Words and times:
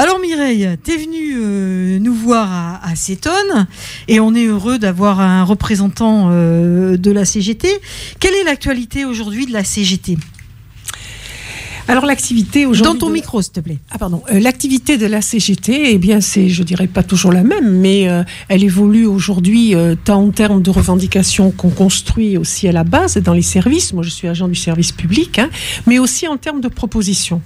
Alors 0.00 0.18
Mireille, 0.18 0.66
tu 0.82 0.92
es 0.92 0.96
venue 0.96 1.34
euh, 1.36 1.98
nous 1.98 2.14
voir 2.14 2.50
à, 2.50 2.80
à 2.82 2.94
et 4.08 4.18
on 4.18 4.34
est 4.34 4.46
heureux 4.46 4.78
d'avoir 4.78 5.20
un 5.20 5.44
représentant 5.44 6.30
euh, 6.30 6.96
de 6.96 7.10
la 7.10 7.26
CGT. 7.26 7.68
Quelle 8.18 8.32
est 8.32 8.44
l'actualité 8.44 9.04
aujourd'hui 9.04 9.44
de 9.44 9.52
la 9.52 9.62
CGT 9.62 10.16
alors 11.90 12.06
l'activité 12.06 12.66
aujourd'hui. 12.66 12.92
Dans 12.92 13.06
ton 13.06 13.10
micro, 13.12 13.42
s'il 13.42 13.52
te 13.52 13.58
plaît. 13.58 13.78
Ah 13.90 13.98
pardon. 13.98 14.22
Euh, 14.30 14.38
l'activité 14.38 14.96
de 14.96 15.06
la 15.06 15.20
CGT, 15.20 15.90
eh 15.92 15.98
bien 15.98 16.20
c'est, 16.20 16.48
je 16.48 16.62
dirais 16.62 16.86
pas 16.86 17.02
toujours 17.02 17.32
la 17.32 17.42
même, 17.42 17.80
mais 17.80 18.08
euh, 18.08 18.22
elle 18.48 18.62
évolue 18.62 19.06
aujourd'hui 19.06 19.74
euh, 19.74 19.96
tant 19.96 20.22
en 20.22 20.30
termes 20.30 20.62
de 20.62 20.70
revendications 20.70 21.50
qu'on 21.50 21.70
construit 21.70 22.36
aussi 22.38 22.68
à 22.68 22.72
la 22.72 22.84
base 22.84 23.16
dans 23.16 23.32
les 23.32 23.42
services. 23.42 23.92
Moi, 23.92 24.04
je 24.04 24.10
suis 24.10 24.28
agent 24.28 24.46
du 24.46 24.54
service 24.54 24.92
public, 24.92 25.40
hein, 25.40 25.50
mais 25.88 25.98
aussi 25.98 26.28
en 26.28 26.36
termes 26.36 26.60
de 26.60 26.68
propositions, 26.68 27.42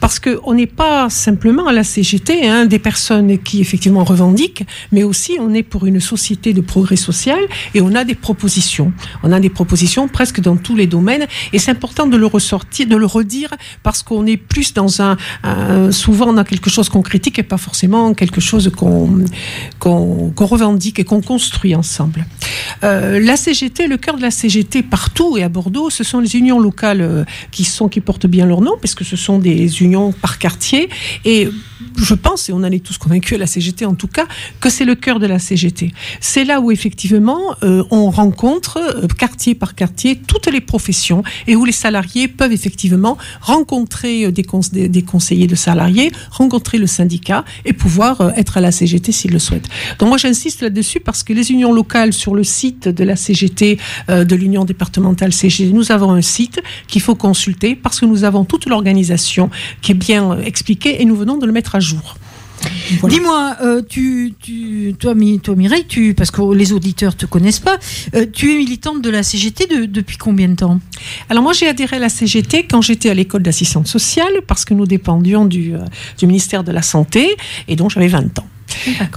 parce 0.00 0.18
que 0.18 0.40
on 0.42 0.54
n'est 0.54 0.66
pas 0.66 1.08
simplement 1.08 1.68
à 1.68 1.72
la 1.72 1.84
CGT 1.84 2.48
hein, 2.48 2.66
des 2.66 2.80
personnes 2.80 3.38
qui 3.38 3.60
effectivement 3.60 4.02
revendiquent, 4.02 4.64
mais 4.90 5.04
aussi 5.04 5.36
on 5.38 5.54
est 5.54 5.62
pour 5.62 5.86
une 5.86 6.00
société 6.00 6.52
de 6.54 6.60
progrès 6.60 6.96
social 6.96 7.38
et 7.72 7.80
on 7.80 7.94
a 7.94 8.02
des 8.02 8.16
propositions. 8.16 8.92
On 9.22 9.30
a 9.30 9.38
des 9.38 9.50
propositions 9.50 10.08
presque 10.08 10.40
dans 10.40 10.56
tous 10.56 10.74
les 10.74 10.88
domaines, 10.88 11.28
et 11.52 11.60
c'est 11.60 11.70
important 11.70 12.08
de 12.08 12.16
le 12.16 12.26
ressortir, 12.26 12.88
de 12.88 12.96
le 12.96 13.06
redire 13.06 13.50
parce 13.82 14.02
qu'on 14.02 14.26
est 14.26 14.36
plus 14.36 14.74
dans 14.74 15.02
un, 15.02 15.16
souvent 15.90 16.26
on 16.28 16.36
a 16.36 16.44
quelque 16.44 16.70
chose 16.70 16.88
qu'on 16.88 17.02
critique 17.02 17.38
et 17.38 17.42
pas 17.42 17.58
forcément 17.58 18.14
quelque 18.14 18.40
chose 18.40 18.70
qu'on 18.76 19.24
qu'on 19.78 20.32
revendique 20.38 20.98
et 20.98 21.04
qu'on 21.04 21.20
construit 21.20 21.74
ensemble. 21.74 22.26
Euh, 22.84 23.20
la 23.20 23.36
CGT, 23.36 23.86
le 23.86 23.96
cœur 23.96 24.16
de 24.16 24.22
la 24.22 24.30
CGT 24.30 24.82
partout 24.82 25.36
et 25.36 25.42
à 25.42 25.48
Bordeaux, 25.48 25.90
ce 25.90 26.04
sont 26.04 26.20
les 26.20 26.36
unions 26.36 26.58
locales 26.58 27.00
euh, 27.00 27.24
qui 27.50 27.64
sont 27.64 27.88
qui 27.88 28.00
portent 28.00 28.26
bien 28.26 28.46
leur 28.46 28.60
nom 28.60 28.74
parce 28.80 28.94
que 28.94 29.04
ce 29.04 29.16
sont 29.16 29.38
des 29.38 29.82
unions 29.82 30.12
par 30.12 30.38
quartier 30.38 30.88
et 31.24 31.48
je 31.96 32.14
pense, 32.14 32.48
et 32.48 32.52
on 32.52 32.56
en 32.56 32.64
est 32.64 32.84
tous 32.84 32.98
convaincus 32.98 33.34
à 33.34 33.38
la 33.38 33.46
CGT 33.46 33.84
en 33.84 33.94
tout 33.94 34.06
cas, 34.06 34.26
que 34.60 34.70
c'est 34.70 34.84
le 34.84 34.94
cœur 34.94 35.18
de 35.18 35.26
la 35.26 35.38
CGT. 35.38 35.92
C'est 36.20 36.44
là 36.44 36.60
où 36.60 36.70
effectivement 36.70 37.54
euh, 37.62 37.84
on 37.90 38.10
rencontre 38.10 39.06
quartier 39.18 39.54
par 39.54 39.74
quartier 39.74 40.16
toutes 40.16 40.46
les 40.46 40.60
professions 40.60 41.22
et 41.46 41.56
où 41.56 41.64
les 41.64 41.72
salariés 41.72 42.28
peuvent 42.28 42.52
effectivement 42.52 43.18
rencontrer 43.40 44.30
des, 44.32 44.44
des, 44.88 45.02
conseillers 45.02 45.46
de 45.46 45.54
salariés, 45.54 46.10
rencontrer 46.30 46.78
le 46.78 46.86
syndicat 46.86 47.44
et 47.64 47.72
pouvoir 47.72 48.32
être 48.36 48.56
à 48.56 48.60
la 48.60 48.72
CGT 48.72 49.12
s'ils 49.12 49.32
le 49.32 49.38
souhaitent. 49.38 49.68
Donc 49.98 50.08
moi 50.08 50.18
j'insiste 50.18 50.62
là-dessus 50.62 51.00
parce 51.00 51.22
que 51.22 51.32
les 51.32 51.50
unions 51.50 51.72
locales 51.72 52.12
sur 52.12 52.34
le 52.34 52.44
site 52.44 52.88
de 52.88 53.04
la 53.04 53.16
CGT, 53.16 53.78
euh, 54.08 54.24
de 54.24 54.36
l'Union 54.36 54.64
départementale 54.64 55.32
CGT, 55.32 55.72
nous 55.72 55.92
avons 55.92 56.12
un 56.12 56.22
site 56.22 56.60
qu'il 56.86 57.02
faut 57.02 57.14
consulter 57.14 57.74
parce 57.74 58.00
que 58.00 58.06
nous 58.06 58.24
avons 58.24 58.44
toute 58.44 58.66
l'organisation 58.66 59.50
qui 59.82 59.92
est 59.92 59.96
bien 59.96 60.32
euh, 60.32 60.42
expliquée 60.42 61.02
et 61.02 61.04
nous 61.04 61.16
venons 61.16 61.36
de 61.36 61.46
le 61.46 61.52
mettre 61.52 61.65
à 61.74 61.80
jour. 61.80 62.16
Dis-moi, 63.08 63.56
euh, 63.62 63.82
tu, 63.86 64.34
toi, 64.98 65.14
Mireille, 65.14 65.86
tu, 65.86 66.14
parce 66.14 66.30
que 66.30 66.54
les 66.54 66.72
auditeurs 66.72 67.14
te 67.14 67.26
connaissent 67.26 67.60
pas, 67.60 67.78
tu 68.32 68.52
es 68.52 68.56
militante 68.56 69.02
de 69.02 69.10
la 69.10 69.22
CGT 69.22 69.86
depuis 69.86 70.16
combien 70.16 70.48
de 70.48 70.54
temps? 70.54 70.80
Alors 71.28 71.42
moi, 71.42 71.52
j'ai 71.52 71.68
adhéré 71.68 71.96
à 71.96 71.98
la 72.00 72.08
CGT 72.08 72.66
quand 72.68 72.82
j'étais 72.82 73.10
à 73.10 73.14
l'école 73.14 73.42
d'assistante 73.42 73.86
sociale 73.86 74.32
parce 74.46 74.64
que 74.64 74.74
nous 74.74 74.86
dépendions 74.86 75.44
du, 75.44 75.74
du 76.18 76.26
ministère 76.26 76.64
de 76.64 76.72
la 76.72 76.82
Santé 76.82 77.36
et 77.68 77.76
donc 77.76 77.90
j'avais 77.90 78.08
20 78.08 78.38
ans. 78.38 78.46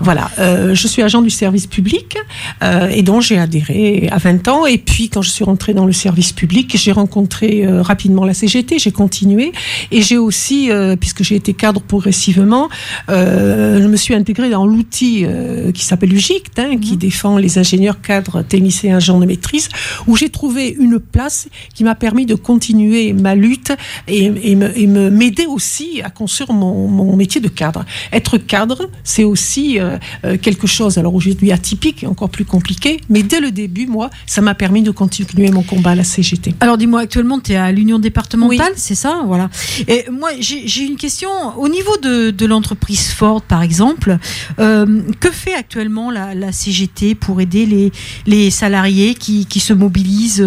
Voilà, 0.02 0.30
euh, 0.40 0.74
je 0.76 0.88
suis 0.88 1.02
agent 1.02 1.22
du 1.22 1.30
service 1.30 1.68
public 1.68 2.18
euh, 2.64 2.88
et 2.90 3.02
donc 3.02 3.22
j'ai 3.22 3.38
adhéré 3.38 4.08
à 4.12 4.18
20 4.18 4.48
ans. 4.48 4.66
Et 4.66 4.78
puis 4.78 5.10
quand 5.10 5.22
je 5.22 5.30
suis 5.30 5.44
rentrée 5.44 5.74
dans 5.74 5.86
le 5.86 5.94
service 5.94 6.32
public, 6.34 6.76
j'ai 6.78 6.92
rencontré 6.92 7.66
euh, 7.66 7.82
rapidement 7.82 8.26
la 8.26 8.34
CGT, 8.34 8.80
j'ai 8.80 8.92
continué 8.92 9.52
et 9.92 10.02
j'ai 10.02 10.18
aussi, 10.18 10.70
puisque 11.00 11.24
j'ai 11.24 11.36
été 11.36 11.54
cadre 11.54 11.82
progressivement, 11.82 12.70
je 13.08 13.88
me 13.88 13.98
suis 13.98 14.14
intégrée 14.14 14.50
dans 14.50 14.66
l'outil 14.66 15.26
qui 15.74 15.84
s'appelle 15.84 16.14
UGICT, 16.14 16.60
hein, 16.60 16.78
qui 16.80 16.94
mhm. 16.94 16.98
défend 16.98 17.38
les 17.38 17.58
ingénieurs, 17.58 18.02
cadres, 18.02 18.42
techniciens, 18.44 18.98
agents 18.98 19.20
de 19.20 19.26
maîtrise, 19.26 19.70
où 20.08 20.16
j'ai 20.16 20.30
trouvé 20.30 20.76
une 20.80 21.00
place 21.00 21.48
qui 21.74 21.84
m'a 21.84 21.96
permis 21.96 22.26
de 22.26 22.36
continuer 22.36 23.14
ma 23.14 23.36
lutte 23.36 23.74
et, 24.08 24.32
et 24.44 24.56
me 24.56 25.10
m'aider 25.10 25.46
aussi 25.46 26.02
à 26.04 26.10
construire 26.10 26.54
mon, 26.54 26.88
mon 26.88 27.16
métier 27.16 27.42
de 27.42 27.48
cadre. 27.48 27.86
Être 28.12 28.38
cadre, 28.38 28.90
c'est 29.04 29.24
aussi 29.24 29.39
aussi 29.40 29.80
euh, 29.80 29.98
euh, 30.26 30.38
quelque 30.38 30.68
chose, 30.68 30.98
alors 30.98 31.16
aujourd'hui 31.16 31.54
atypique 31.54 32.04
et 32.04 32.08
encore 32.08 32.30
plus 32.30 32.44
compliqué, 32.44 33.00
mais 33.10 33.24
dès 33.24 33.40
le 33.40 33.52
début, 33.52 33.88
moi, 33.88 34.10
ça 34.26 34.42
m'a 34.42 34.54
permis 34.54 34.82
de 34.82 34.92
continuer 34.92 35.50
mon 35.50 35.64
combat 35.64 35.92
à 35.92 35.96
la 35.96 36.04
CGT. 36.04 36.56
Alors 36.60 36.78
dis-moi, 36.78 37.02
actuellement, 37.02 37.40
tu 37.40 37.54
es 37.54 37.56
à 37.56 37.72
l'Union 37.72 38.00
départementale, 38.00 38.74
c'est 38.76 38.96
ça? 38.96 39.22
Voilà. 39.26 39.50
Et 39.88 40.06
moi, 40.12 40.32
j'ai 40.40 40.84
une 40.84 40.98
question. 40.98 41.30
Au 41.58 41.70
niveau 41.70 41.96
de, 41.98 42.32
de 42.32 42.46
l'entreprise 42.46 43.12
Ford, 43.12 43.42
par 43.42 43.62
exemple, 43.62 44.18
euh, 44.60 45.02
que 45.22 45.32
fait 45.32 45.54
actuellement 45.54 46.12
la, 46.12 46.36
la, 46.36 46.52
CGT 46.52 47.16
pour 47.16 47.40
aider 47.40 47.66
les, 47.66 47.92
les 48.26 48.50
salariés 48.50 49.14
qui, 49.14 49.46
qui 49.46 49.62
se 49.62 49.72
mobilisent 49.72 50.46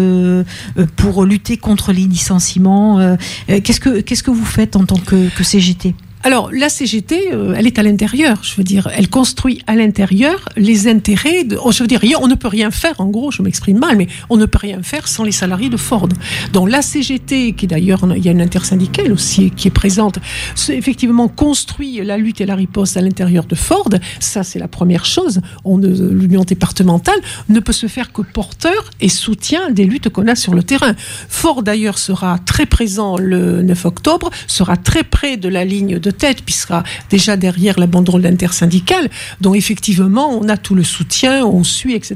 pour 0.97 1.25
lutter 1.25 1.57
contre 1.57 1.91
les 1.91 2.05
licenciements 2.05 3.17
Qu'est-ce 3.47 3.79
que 3.79 4.01
Qu'est-ce 4.01 4.23
que 4.23 4.31
vous 4.31 4.45
faites 4.45 4.75
en 4.75 4.85
tant 4.85 4.97
que, 4.97 5.29
que 5.35 5.43
CGT 5.43 5.95
alors, 6.25 6.49
la 6.53 6.69
CGT, 6.69 7.33
euh, 7.33 7.53
elle 7.57 7.67
est 7.67 7.77
à 7.79 7.83
l'intérieur. 7.83 8.39
Je 8.43 8.55
veux 8.55 8.63
dire, 8.63 8.87
elle 8.95 9.09
construit 9.09 9.61
à 9.67 9.75
l'intérieur 9.75 10.47
les 10.55 10.87
intérêts. 10.87 11.43
De, 11.43 11.57
oh, 11.61 11.73
je 11.73 11.83
veux 11.83 11.87
dire, 11.87 11.99
on 12.21 12.27
ne 12.29 12.35
peut 12.35 12.47
rien 12.47 12.71
faire. 12.71 13.01
En 13.01 13.07
gros, 13.07 13.29
je 13.29 13.41
m'exprime 13.41 13.77
mal, 13.77 13.97
mais 13.97 14.07
on 14.29 14.37
ne 14.37 14.45
peut 14.45 14.59
rien 14.61 14.81
faire 14.83 15.09
sans 15.09 15.25
les 15.25 15.33
salariés 15.33 15.67
de 15.67 15.75
Ford. 15.75 16.07
Donc, 16.53 16.69
la 16.69 16.81
CGT, 16.81 17.51
qui 17.53 17.67
d'ailleurs, 17.67 18.05
il 18.15 18.23
y 18.23 18.29
a 18.29 18.31
une 18.31 18.41
intersyndicale 18.41 19.11
aussi 19.11 19.51
qui 19.51 19.67
est 19.67 19.71
présente, 19.71 20.19
effectivement 20.69 21.27
construit 21.27 21.99
la 22.01 22.17
lutte 22.17 22.39
et 22.39 22.45
la 22.45 22.55
riposte 22.55 22.95
à 22.95 23.01
l'intérieur 23.01 23.43
de 23.43 23.55
Ford. 23.55 23.89
Ça, 24.21 24.43
c'est 24.43 24.59
la 24.59 24.69
première 24.69 25.03
chose. 25.03 25.41
L'union 25.65 26.43
départementale 26.43 27.19
ne 27.49 27.59
peut 27.59 27.73
se 27.73 27.87
faire 27.87 28.13
que 28.13 28.21
porteur 28.21 28.91
et 29.01 29.09
soutien 29.09 29.71
des 29.71 29.83
luttes 29.83 30.07
qu'on 30.07 30.29
a 30.29 30.35
sur 30.35 30.53
le 30.53 30.63
terrain. 30.63 30.95
Ford, 31.27 31.63
d'ailleurs, 31.63 31.97
sera 31.97 32.39
très 32.39 32.65
présent 32.65 33.17
le 33.17 33.61
9 33.61 33.85
octobre, 33.85 34.29
sera 34.47 34.77
très 34.77 35.03
près 35.03 35.35
de 35.35 35.49
la 35.49 35.65
ligne 35.65 35.99
de 35.99 36.12
tête, 36.13 36.41
sera 36.53 36.83
déjà 37.09 37.35
derrière 37.35 37.79
la 37.79 37.87
banderole 37.87 38.25
intersyndicale, 38.25 39.09
dont 39.41 39.53
effectivement 39.53 40.29
on 40.29 40.47
a 40.49 40.57
tout 40.57 40.75
le 40.75 40.83
soutien, 40.83 41.45
on 41.45 41.63
suit, 41.63 41.93
etc. 41.95 42.15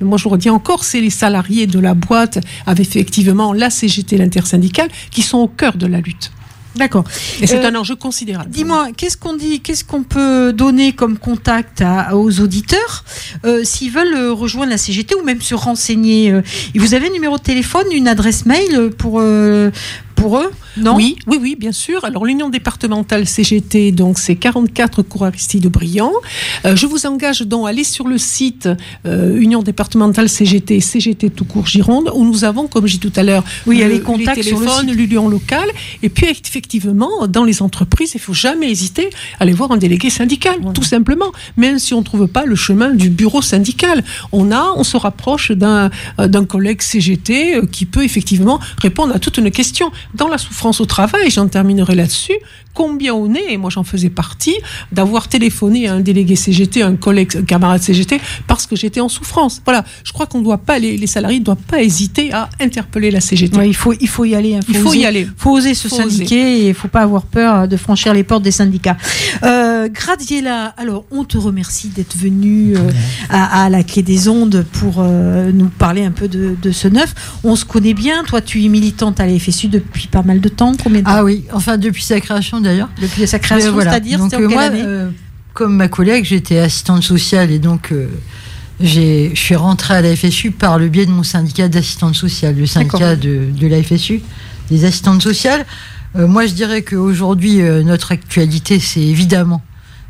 Mais 0.00 0.06
moi 0.06 0.18
je 0.18 0.28
redis 0.28 0.50
encore, 0.50 0.84
c'est 0.84 1.00
les 1.00 1.10
salariés 1.10 1.66
de 1.66 1.78
la 1.78 1.94
boîte, 1.94 2.38
avec 2.66 2.88
effectivement 2.88 3.52
la 3.52 3.70
CGT, 3.70 4.16
l'intersyndicale, 4.16 4.88
qui 5.10 5.22
sont 5.22 5.38
au 5.38 5.48
cœur 5.48 5.76
de 5.76 5.86
la 5.86 6.00
lutte. 6.00 6.30
D'accord. 6.76 7.04
Et 7.40 7.46
c'est 7.46 7.64
euh, 7.64 7.68
un 7.68 7.74
enjeu 7.76 7.94
considérable. 7.94 8.50
Dis-moi, 8.50 8.88
qu'est-ce 8.96 9.16
qu'on 9.16 9.36
dit, 9.36 9.60
qu'est-ce 9.60 9.84
qu'on 9.84 10.02
peut 10.02 10.52
donner 10.52 10.92
comme 10.92 11.18
contact 11.18 11.84
aux 12.12 12.40
auditeurs 12.40 13.04
euh, 13.44 13.62
s'ils 13.62 13.92
veulent 13.92 14.32
rejoindre 14.32 14.70
la 14.70 14.78
CGT 14.78 15.14
ou 15.14 15.22
même 15.22 15.40
se 15.40 15.54
renseigner 15.54 16.32
euh, 16.32 16.42
Vous 16.74 16.94
avez 16.94 17.06
un 17.06 17.12
numéro 17.12 17.38
de 17.38 17.42
téléphone, 17.42 17.86
une 17.92 18.08
adresse 18.08 18.44
mail 18.44 18.90
pour 18.98 19.22
pour 20.14 20.38
eux 20.38 20.50
non 20.76 20.96
Oui, 20.96 21.16
oui, 21.26 21.38
oui, 21.40 21.56
bien 21.58 21.72
sûr. 21.72 22.04
Alors 22.04 22.24
l'Union 22.24 22.48
départementale 22.48 23.26
CGT, 23.26 23.92
donc 23.92 24.18
c'est 24.18 24.34
44 24.34 25.02
cours 25.02 25.24
Aristide 25.24 25.68
Briand. 25.68 26.12
Euh, 26.64 26.74
je 26.74 26.86
vous 26.86 27.06
engage 27.06 27.42
donc 27.42 27.66
à 27.66 27.70
aller 27.70 27.84
sur 27.84 28.08
le 28.08 28.18
site 28.18 28.68
euh, 29.06 29.38
Union 29.38 29.62
départementale 29.62 30.28
CGT, 30.28 30.80
CGT 30.80 31.30
tout 31.30 31.44
court 31.44 31.66
Gironde, 31.66 32.10
où 32.14 32.24
nous 32.24 32.44
avons, 32.44 32.66
comme 32.66 32.86
j'ai 32.86 32.98
tout 32.98 33.12
à 33.14 33.22
l'heure, 33.22 33.44
oui, 33.66 33.84
les 33.86 34.00
contacts 34.00 34.36
les 34.36 34.42
téléphones, 34.42 34.90
l'union 34.90 35.28
locale. 35.28 35.68
Et 36.02 36.08
puis 36.08 36.26
effectivement, 36.26 37.26
dans 37.28 37.44
les 37.44 37.62
entreprises, 37.62 38.12
il 38.14 38.20
faut 38.20 38.34
jamais 38.34 38.70
hésiter 38.70 39.10
à 39.38 39.44
aller 39.44 39.52
voir 39.52 39.70
un 39.70 39.76
délégué 39.76 40.10
syndical, 40.10 40.56
tout 40.74 40.82
simplement. 40.82 41.30
Même 41.56 41.78
si 41.78 41.94
on 41.94 42.00
ne 42.00 42.04
trouve 42.04 42.26
pas 42.26 42.46
le 42.46 42.56
chemin 42.56 42.90
du 42.90 43.10
bureau 43.10 43.42
syndical, 43.42 44.02
on 44.32 44.50
a, 44.50 44.72
on 44.76 44.82
se 44.82 44.96
rapproche 44.96 45.52
d'un 45.52 45.90
euh, 46.18 46.28
d'un 46.28 46.44
collègue 46.44 46.82
CGT 46.82 47.60
qui 47.70 47.86
peut 47.86 48.02
effectivement 48.02 48.58
répondre 48.78 49.14
à 49.14 49.18
toutes 49.18 49.38
nos 49.38 49.50
questions 49.50 49.90
dans 50.14 50.28
la 50.28 50.38
souffrance 50.38 50.80
au 50.80 50.86
travail, 50.86 51.30
j'en 51.30 51.48
terminerai 51.48 51.94
là-dessus, 51.94 52.38
combien 52.72 53.14
on 53.14 53.34
est, 53.34 53.52
et 53.52 53.56
moi 53.56 53.70
j'en 53.70 53.84
faisais 53.84 54.10
partie, 54.10 54.54
d'avoir 54.92 55.28
téléphoné 55.28 55.88
à 55.88 55.94
un 55.94 56.00
délégué 56.00 56.36
CGT, 56.36 56.82
un 56.82 56.96
collègue, 56.96 57.36
un 57.36 57.42
camarade 57.42 57.80
CGT, 57.80 58.20
parce 58.46 58.66
que 58.66 58.76
j'étais 58.76 59.00
en 59.00 59.08
souffrance. 59.08 59.62
Voilà, 59.64 59.84
je 60.04 60.12
crois 60.12 60.26
qu'on 60.26 60.38
ne 60.38 60.44
doit 60.44 60.58
pas, 60.58 60.78
les, 60.78 61.06
salariés 61.06 61.38
ne 61.38 61.44
doivent 61.44 61.56
pas 61.68 61.82
hésiter 61.82 62.32
à 62.32 62.48
interpeller 62.60 63.10
la 63.10 63.20
CGT. 63.20 63.56
il, 63.66 63.74
faut, 63.74 63.94
il 64.00 64.08
faut 64.08 64.24
y 64.24 64.34
aller. 64.34 64.56
Hein. 64.56 64.60
il 64.68 64.76
faut 64.76 64.92
y 64.92 65.06
aller. 65.06 65.22
Il 65.22 65.32
faut 65.36 65.52
oser 65.52 65.74
se 65.74 65.88
syndiquer 65.88 66.58
et 66.58 66.62
il 66.64 66.68
ne 66.68 66.74
faut 66.74 66.88
pas 66.88 67.02
avoir 67.02 67.22
peur 67.22 67.68
de 67.68 67.76
franchir 67.76 68.12
les 68.12 68.24
portes 68.24 68.42
des 68.42 68.50
syndicats. 68.50 68.96
Euh, 69.44 69.88
Gradiela, 69.88 70.74
alors 70.76 71.04
on 71.10 71.24
te 71.24 71.38
remercie 71.38 71.88
d'être 71.88 72.16
venu 72.16 72.76
euh, 72.76 72.90
à, 73.30 73.68
la 73.70 73.82
Quai 73.82 74.02
des 74.02 74.28
Ondes 74.28 74.64
pour 74.72 74.96
euh, 74.98 75.50
nous 75.52 75.68
parler 75.68 76.04
un 76.04 76.10
peu 76.10 76.28
de, 76.28 76.56
de, 76.60 76.72
ce 76.72 76.88
neuf. 76.88 77.14
On 77.44 77.56
se 77.56 77.64
connaît 77.64 77.94
bien, 77.94 78.24
toi 78.24 78.40
tu 78.40 78.64
es 78.64 78.68
militante 78.68 79.20
à 79.20 79.26
la 79.26 79.38
FSU 79.38 79.68
depuis 80.04 80.08
pas 80.08 80.22
mal 80.22 80.40
de 80.40 80.48
temps. 80.48 80.72
Combien 80.82 81.00
de 81.00 81.04
temps 81.04 81.12
Ah 81.14 81.24
oui, 81.24 81.44
enfin 81.52 81.78
depuis 81.78 82.02
sa 82.02 82.20
création 82.20 82.60
d'ailleurs. 82.60 82.88
Depuis 83.00 83.26
sa 83.26 83.38
création, 83.38 83.78
c'est-à-dire 83.78 84.18
Donc, 84.18 84.32
euh, 84.34 84.48
moi, 84.48 84.64
euh, 84.72 85.10
comme 85.52 85.76
ma 85.76 85.88
collègue, 85.88 86.24
j'étais 86.24 86.58
assistante 86.58 87.02
sociale 87.02 87.50
et 87.50 87.58
donc 87.58 87.92
euh, 87.92 88.08
je 88.80 89.30
suis 89.34 89.56
rentrée 89.56 89.94
à 89.94 90.02
la 90.02 90.14
FSU 90.14 90.50
par 90.50 90.78
le 90.78 90.88
biais 90.88 91.06
de 91.06 91.10
mon 91.10 91.22
syndicat 91.22 91.68
d'assistante 91.68 92.14
sociale, 92.14 92.56
le 92.56 92.66
syndicat 92.66 93.16
de, 93.16 93.48
de, 93.50 93.66
la 93.66 93.82
FSU, 93.82 94.20
des 94.70 94.84
assistantes 94.84 95.22
sociales. 95.22 95.64
moi, 96.14 96.46
je 96.46 96.54
dirais 96.54 96.82
qu'aujourd'hui, 96.82 97.58
notre 97.84 98.12
actualité, 98.12 98.80
c'est 98.80 99.02
évidemment 99.02 99.62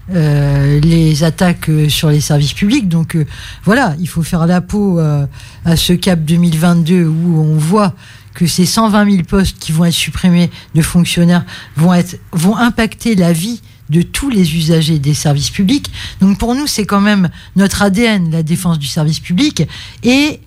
les 0.08 1.25
attaques 1.25 1.70
sur 1.88 2.08
les 2.08 2.20
services 2.20 2.55
publics. 2.55 2.88
Donc 2.88 3.19
voilà, 3.64 3.94
il 4.00 4.08
faut 4.08 4.23
faire 4.23 4.46
la 4.46 4.62
peau 4.62 4.99
à 4.99 5.76
ce 5.76 5.93
cap 5.93 6.25
2022 6.25 7.05
où 7.05 7.41
on 7.41 7.56
voit 7.56 7.94
que 8.34 8.46
ces 8.46 8.66
120 8.66 9.10
000 9.10 9.22
postes 9.22 9.58
qui 9.58 9.72
vont 9.72 9.84
être 9.84 9.94
supprimés 9.94 10.50
de 10.75 10.82
fonctionnaires 10.82 11.44
vont, 11.76 11.94
être, 11.94 12.19
vont 12.32 12.56
impacter 12.56 13.14
la 13.14 13.32
vie 13.32 13.60
de 13.90 14.02
tous 14.02 14.31
les 14.31 14.56
usagers 14.56 14.98
des 14.98 15.14
services 15.14 15.50
publics. 15.50 15.90
Donc 16.20 16.38
pour 16.38 16.54
nous, 16.54 16.66
c'est 16.66 16.86
quand 16.86 17.00
même 17.00 17.28
notre 17.56 17.82
ADN, 17.82 18.31
la 18.31 18.42
défense 18.42 18.78
du 18.78 18.86
service 18.86 19.20
public. 19.20 19.62
Et 20.02 20.40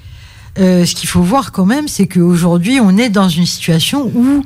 euh, 0.59 0.85
ce 0.85 0.95
qu'il 0.95 1.07
faut 1.07 1.21
voir 1.21 1.51
quand 1.51 1.65
même, 1.65 1.87
c'est 1.87 2.07
qu'aujourd'hui, 2.07 2.79
on 2.81 2.97
est 2.97 3.09
dans 3.09 3.29
une 3.29 3.45
situation 3.45 4.11
où 4.15 4.43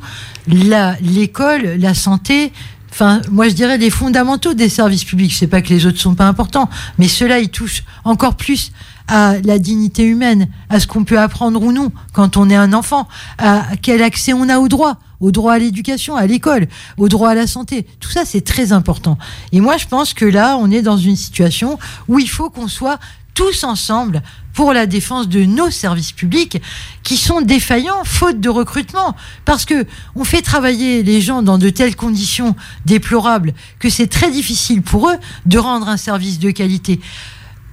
l'école, 0.47 1.77
la, 1.79 1.93
santé, 1.93 2.51
enfin, 2.91 3.21
moi 3.31 3.47
je 3.47 3.53
dirais 3.53 3.77
les 3.77 3.89
fondamentaux 3.89 4.53
des 4.53 4.67
services 4.67 5.05
publics. 5.05 5.31
Je 5.31 5.37
sais 5.37 5.47
pas 5.47 5.61
que 5.61 5.69
les 5.69 5.85
autres 5.85 5.99
sont 5.99 6.15
pas 6.15 6.27
importants, 6.27 6.69
mais 6.97 7.07
cela, 7.07 7.39
ils 7.39 7.49
touchent 7.49 7.83
encore 8.03 8.35
plus 8.35 8.71
à 9.11 9.35
la 9.43 9.59
dignité 9.59 10.05
humaine, 10.05 10.47
à 10.69 10.79
ce 10.79 10.87
qu'on 10.87 11.03
peut 11.03 11.19
apprendre 11.19 11.61
ou 11.61 11.73
non 11.73 11.91
quand 12.13 12.37
on 12.37 12.49
est 12.49 12.55
un 12.55 12.71
enfant, 12.71 13.09
à 13.37 13.65
quel 13.81 14.01
accès 14.01 14.31
on 14.31 14.47
a 14.47 14.57
au 14.57 14.69
droit, 14.69 14.99
au 15.19 15.31
droit 15.31 15.51
à 15.51 15.59
l'éducation, 15.59 16.15
à 16.15 16.25
l'école, 16.25 16.67
au 16.97 17.09
droit 17.09 17.31
à 17.31 17.35
la 17.35 17.45
santé. 17.45 17.85
Tout 17.99 18.09
ça, 18.09 18.23
c'est 18.23 18.39
très 18.39 18.71
important. 18.71 19.17
Et 19.51 19.59
moi, 19.59 19.75
je 19.75 19.85
pense 19.85 20.13
que 20.13 20.23
là, 20.23 20.55
on 20.57 20.71
est 20.71 20.81
dans 20.81 20.95
une 20.95 21.17
situation 21.17 21.77
où 22.07 22.19
il 22.19 22.29
faut 22.29 22.49
qu'on 22.49 22.69
soit 22.69 22.99
tous 23.33 23.65
ensemble 23.65 24.21
pour 24.53 24.71
la 24.71 24.85
défense 24.85 25.27
de 25.27 25.43
nos 25.43 25.69
services 25.69 26.13
publics 26.13 26.61
qui 27.03 27.17
sont 27.17 27.41
défaillants 27.41 28.05
faute 28.05 28.39
de 28.39 28.49
recrutement 28.49 29.15
parce 29.43 29.65
que 29.65 29.85
on 30.15 30.23
fait 30.23 30.41
travailler 30.41 31.03
les 31.03 31.19
gens 31.19 31.41
dans 31.41 31.57
de 31.57 31.69
telles 31.69 31.95
conditions 31.95 32.55
déplorables 32.85 33.53
que 33.79 33.89
c'est 33.89 34.07
très 34.07 34.31
difficile 34.31 34.81
pour 34.81 35.09
eux 35.09 35.17
de 35.45 35.57
rendre 35.57 35.89
un 35.89 35.97
service 35.97 36.39
de 36.39 36.51
qualité 36.51 36.99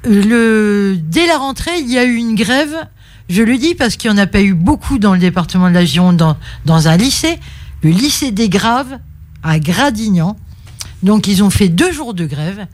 le, 0.04 0.96
dès 1.00 1.26
la 1.26 1.38
rentrée, 1.38 1.78
il 1.80 1.90
y 1.90 1.98
a 1.98 2.04
eu 2.04 2.14
une 2.14 2.34
grève. 2.34 2.74
Je 3.28 3.42
le 3.42 3.58
dis 3.58 3.74
parce 3.74 3.96
qu'il 3.96 4.10
n'y 4.10 4.18
en 4.18 4.22
a 4.22 4.26
pas 4.26 4.40
eu 4.40 4.54
beaucoup 4.54 4.98
dans 4.98 5.12
le 5.12 5.18
département 5.18 5.68
de 5.68 5.74
la 5.74 5.84
Gironde, 5.84 6.36
dans, 6.64 6.88
un 6.88 6.96
lycée, 6.96 7.38
le 7.82 7.90
lycée 7.90 8.30
des 8.30 8.48
Graves 8.48 8.98
à 9.42 9.58
Gradignan. 9.58 10.36
Donc 11.02 11.26
ils 11.26 11.42
ont 11.42 11.50
fait 11.50 11.68
deux 11.68 11.92
jours 11.92 12.14
de 12.14 12.26
grève 12.26 12.66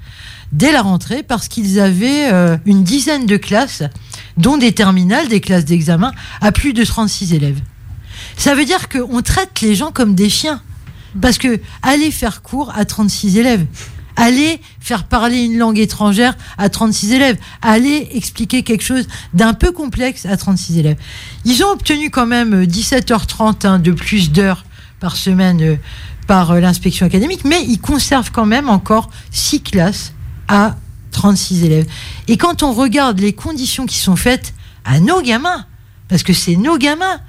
dès 0.53 0.73
la 0.73 0.83
rentrée 0.83 1.23
parce 1.23 1.49
qu'ils 1.49 1.81
avaient 1.81 2.33
euh, 2.33 2.57
une 2.65 2.85
dizaine 2.85 3.27
de 3.27 3.37
classes, 3.37 3.83
dont 4.37 4.57
des 4.57 4.73
terminales, 4.73 5.29
des 5.29 5.41
classes 5.41 5.65
d'examen, 5.65 6.13
à 6.41 6.53
plus 6.53 6.73
de 6.73 6.85
36 6.85 7.35
élèves. 7.35 7.61
Ça 8.37 8.55
veut 8.55 8.65
dire 8.65 8.89
qu'on 8.89 9.21
traite 9.23 9.61
les 9.61 9.75
gens 9.75 9.91
comme 9.91 10.15
des 10.15 10.31
chiens. 10.31 10.63
Parce 11.21 11.39
que 11.39 11.61
aller 11.83 12.11
faire 12.11 12.43
cours 12.43 12.73
à 12.75 12.85
36 12.85 13.39
élèves, 13.39 13.67
Aller 14.17 14.61
faire 14.81 15.05
parler 15.05 15.43
une 15.43 15.59
langue 15.59 15.79
étrangère 15.79 16.37
à 16.59 16.69
36 16.69 17.13
élèves. 17.13 17.39
Aller 17.63 18.09
expliquer 18.13 18.63
quelque 18.63 18.85
chose 18.85 19.07
d'un 19.33 19.55
peu 19.55 19.73
complexe 19.73 20.27
à 20.27 20.37
36 20.37 20.79
élèves. 20.79 20.97
Ils 21.45 21.65
ont 21.65 21.71
obtenu 21.71 22.11
quand 22.11 22.27
même 22.27 22.65
17h30 22.65 23.67
hein, 23.67 23.79
de 23.79 23.93
plus 23.93 24.31
d'heures 24.31 24.65
par 25.01 25.17
semaine 25.17 25.61
euh, 25.63 25.77
par 26.27 26.53
euh, 26.53 26.61
l'inspection 26.61 27.07
académique, 27.07 27.45
mais 27.45 27.63
ils 27.65 27.81
conservent 27.81 28.31
quand 28.31 28.47
même 28.47 28.69
encore 28.69 29.11
6 29.31 29.63
classes 29.63 30.13
à 30.49 30.77
36 31.11 31.65
élèves. 31.65 31.87
Et 32.29 32.37
quand 32.37 32.63
on 32.63 32.73
regarde 32.73 33.21
les 33.21 33.33
conditions 33.33 33.87
qui 33.87 33.99
sont 33.99 34.17
faites 34.17 34.55
à 34.85 35.01
nos 35.01 35.23
gamins, 35.23 35.67
parce 36.09 36.23
que 36.23 36.33
c'est 36.33 36.57
nos 36.57 36.79
gamins 36.79 37.21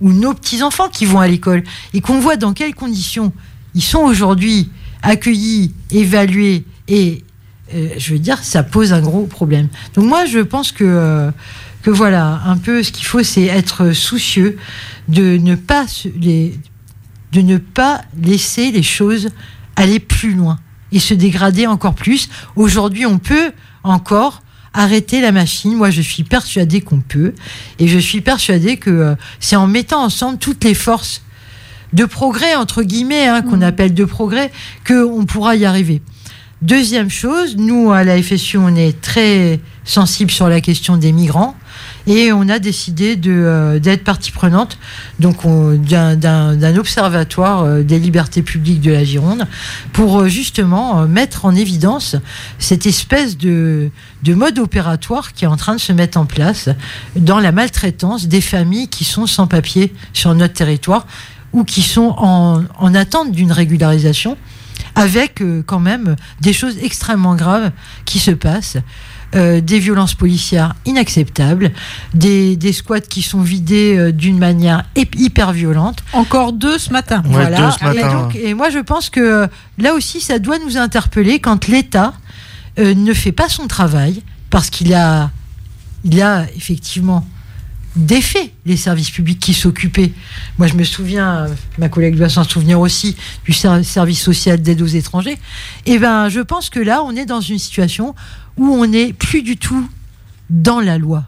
ou 0.00 0.12
nos 0.12 0.34
petits-enfants 0.34 0.88
qui 0.88 1.04
vont 1.04 1.20
à 1.20 1.28
l'école, 1.28 1.64
et 1.92 2.00
qu'on 2.00 2.20
voit 2.20 2.36
dans 2.36 2.52
quelles 2.52 2.74
conditions 2.74 3.32
ils 3.74 3.82
sont 3.82 4.00
aujourd'hui 4.00 4.70
accueillis, 5.02 5.72
évalués 5.90 6.64
et 6.88 7.24
euh, 7.74 7.88
je 7.98 8.12
veux 8.14 8.18
dire, 8.18 8.42
ça 8.42 8.62
pose 8.62 8.92
un 8.92 9.00
gros 9.00 9.26
problème. 9.26 9.68
Donc 9.94 10.06
moi, 10.06 10.24
je 10.24 10.38
pense 10.38 10.72
que 10.72 10.84
euh, 10.84 11.30
que 11.82 11.90
voilà, 11.90 12.40
un 12.46 12.56
peu 12.56 12.82
ce 12.82 12.92
qu'il 12.92 13.04
faut, 13.04 13.22
c'est 13.22 13.44
être 13.44 13.92
soucieux 13.92 14.56
de 15.08 15.36
ne 15.36 15.54
pas 15.54 15.86
de 16.04 17.40
ne 17.40 17.58
pas 17.58 18.02
laisser 18.20 18.70
les 18.70 18.82
choses 18.82 19.28
aller 19.76 20.00
plus 20.00 20.34
loin 20.34 20.58
et 20.92 20.98
se 20.98 21.14
dégrader 21.14 21.66
encore 21.66 21.94
plus. 21.94 22.28
Aujourd'hui, 22.56 23.06
on 23.06 23.18
peut 23.18 23.52
encore 23.84 24.42
arrêter 24.72 25.20
la 25.20 25.32
machine. 25.32 25.74
Moi, 25.74 25.90
je 25.90 26.02
suis 26.02 26.24
persuadée 26.24 26.80
qu'on 26.80 27.00
peut, 27.00 27.34
et 27.78 27.88
je 27.88 27.98
suis 27.98 28.20
persuadée 28.20 28.76
que 28.76 28.90
euh, 28.90 29.14
c'est 29.40 29.56
en 29.56 29.66
mettant 29.66 30.02
ensemble 30.02 30.38
toutes 30.38 30.64
les 30.64 30.74
forces 30.74 31.22
de 31.92 32.04
progrès, 32.04 32.54
entre 32.54 32.82
guillemets, 32.82 33.26
hein, 33.26 33.42
qu'on 33.42 33.58
mm. 33.58 33.62
appelle 33.62 33.94
de 33.94 34.04
progrès, 34.04 34.50
qu'on 34.86 35.24
pourra 35.26 35.56
y 35.56 35.64
arriver. 35.64 36.02
Deuxième 36.60 37.08
chose, 37.08 37.56
nous, 37.56 37.92
à 37.92 38.02
la 38.02 38.20
FSU, 38.20 38.56
on 38.56 38.74
est 38.74 39.00
très 39.00 39.60
sensible 39.84 40.32
sur 40.32 40.48
la 40.48 40.60
question 40.60 40.96
des 40.96 41.12
migrants 41.12 41.54
et 42.08 42.32
on 42.32 42.48
a 42.48 42.58
décidé 42.58 43.16
euh, 43.26 43.78
d'être 43.78 44.02
partie 44.02 44.32
prenante 44.32 44.76
donc 45.20 45.36
d'un 45.86 46.76
observatoire 46.76 47.62
euh, 47.62 47.82
des 47.84 48.00
libertés 48.00 48.42
publiques 48.42 48.80
de 48.80 48.90
la 48.90 49.04
Gironde 49.04 49.46
pour 49.92 50.18
euh, 50.18 50.28
justement 50.28 51.06
mettre 51.06 51.44
en 51.44 51.54
évidence 51.54 52.16
cette 52.58 52.86
espèce 52.86 53.38
de, 53.38 53.90
de 54.24 54.34
mode 54.34 54.58
opératoire 54.58 55.32
qui 55.32 55.44
est 55.44 55.48
en 55.48 55.56
train 55.56 55.76
de 55.76 55.80
se 55.80 55.92
mettre 55.92 56.18
en 56.18 56.26
place 56.26 56.70
dans 57.14 57.38
la 57.38 57.52
maltraitance 57.52 58.26
des 58.26 58.40
familles 58.40 58.88
qui 58.88 59.04
sont 59.04 59.26
sans 59.26 59.46
papier 59.46 59.94
sur 60.12 60.34
notre 60.34 60.54
territoire 60.54 61.06
ou 61.52 61.64
qui 61.64 61.82
sont 61.82 62.14
en, 62.18 62.94
attente 62.94 63.32
d'une 63.32 63.52
régularisation, 63.52 64.36
avec 64.94 65.40
euh, 65.40 65.62
quand 65.64 65.80
même 65.80 66.16
des 66.40 66.52
choses 66.52 66.76
extrêmement 66.82 67.34
graves 67.34 67.70
qui 68.04 68.18
se 68.18 68.30
passent. 68.30 68.78
Euh, 69.34 69.60
des 69.60 69.78
violences 69.78 70.14
policières 70.14 70.74
inacceptables, 70.86 71.72
des, 72.14 72.56
des 72.56 72.72
squats 72.72 73.02
qui 73.02 73.20
sont 73.20 73.42
vidés 73.42 73.94
euh, 73.94 74.10
d'une 74.10 74.38
manière 74.38 74.84
hyper 74.96 75.52
violente. 75.52 75.98
Encore 76.14 76.54
deux 76.54 76.78
ce 76.78 76.90
matin. 76.94 77.22
voilà. 77.26 77.74
Et, 78.34 78.54
moi, 78.54 78.70
je 78.70 78.78
pense 78.78 79.10
que 79.10 79.46
là 79.76 79.92
aussi, 79.92 80.22
ça 80.22 80.38
doit 80.38 80.56
nous 80.64 80.78
interpeller 80.78 81.40
quand 81.40 81.68
l'État 81.68 82.14
ne 82.78 83.12
fait 83.12 83.32
pas 83.32 83.50
son 83.50 83.66
travail, 83.66 84.22
parce 84.48 84.70
qu'il 84.70 84.94
a, 84.94 85.30
il 86.04 86.22
a 86.22 86.46
effectivement 86.56 87.26
défait 87.98 88.52
les 88.64 88.76
services 88.76 89.10
publics 89.10 89.38
qui 89.38 89.52
s'occupaient. 89.52 90.12
Moi, 90.58 90.68
je 90.68 90.74
me 90.74 90.84
souviens, 90.84 91.46
ma 91.78 91.88
collègue 91.88 92.16
doit 92.16 92.28
s'en 92.28 92.44
souvenir 92.44 92.80
aussi, 92.80 93.16
du 93.44 93.52
service 93.52 94.20
social 94.20 94.62
d'aide 94.62 94.80
aux 94.80 94.86
étrangers. 94.86 95.38
Et 95.84 95.94
eh 95.94 95.98
ben, 95.98 96.28
je 96.28 96.40
pense 96.40 96.70
que 96.70 96.80
là, 96.80 97.02
on 97.02 97.14
est 97.14 97.26
dans 97.26 97.40
une 97.40 97.58
situation 97.58 98.14
où 98.56 98.66
on 98.68 98.86
n'est 98.86 99.12
plus 99.12 99.42
du 99.42 99.56
tout 99.56 99.88
dans 100.50 100.80
la 100.80 100.98
loi. 100.98 101.24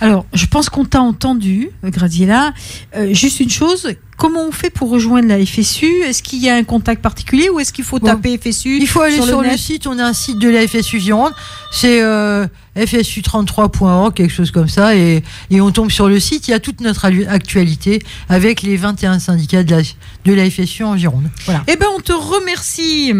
Alors, 0.00 0.26
je 0.32 0.46
pense 0.46 0.68
qu'on 0.68 0.84
t'a 0.84 1.00
entendu, 1.00 1.70
Gradiela. 1.82 2.52
Euh, 2.96 3.12
juste 3.12 3.40
une 3.40 3.50
chose, 3.50 3.88
comment 4.16 4.46
on 4.46 4.52
fait 4.52 4.70
pour 4.70 4.90
rejoindre 4.90 5.28
la 5.28 5.44
FSU 5.44 5.86
Est-ce 6.02 6.22
qu'il 6.22 6.40
y 6.40 6.48
a 6.48 6.54
un 6.54 6.64
contact 6.64 7.02
particulier 7.02 7.48
ou 7.48 7.58
est-ce 7.60 7.72
qu'il 7.72 7.84
faut 7.84 7.98
taper 7.98 8.38
FSU 8.38 8.78
Il 8.78 8.86
faut 8.86 9.00
aller 9.00 9.20
sur, 9.20 9.42
le, 9.42 9.56
site, 9.56 9.86
on 9.86 9.98
a 9.98 10.04
un 10.04 10.12
site 10.12 10.38
de 10.38 10.48
la 10.48 10.66
FSU 10.66 11.00
Gironde, 11.00 11.32
c'est 11.72 12.00
euh, 12.02 12.46
fsu33.org, 12.76 14.14
quelque 14.14 14.32
chose 14.32 14.50
comme 14.50 14.68
ça, 14.68 14.94
et, 14.94 15.22
et, 15.50 15.60
on 15.60 15.70
tombe 15.70 15.90
sur 15.90 16.08
le 16.08 16.20
site, 16.20 16.48
il 16.48 16.52
y 16.52 16.54
a 16.54 16.60
toute 16.60 16.80
notre 16.80 17.06
actualité 17.28 18.00
avec 18.28 18.62
les 18.62 18.76
21 18.76 19.18
syndicats 19.18 19.62
de 19.62 19.74
la, 19.74 19.82
de 20.24 20.32
la 20.32 20.50
FSU 20.50 20.84
en 20.84 20.96
Gironde. 20.96 21.28
Voilà. 21.44 21.64
Eh 21.66 21.76
bien, 21.76 21.88
on 21.96 22.00
te 22.00 22.12
remercie. 22.12 23.12